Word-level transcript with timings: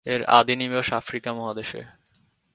এর 0.05 0.21
আদি 0.29 0.55
নিবাস 0.55 0.87
আফ্রিকা 0.93 1.31
মহাদেশে। 1.33 1.81